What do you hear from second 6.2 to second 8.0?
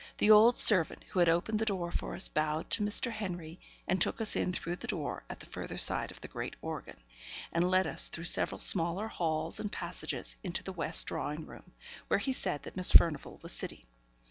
the great organ, and led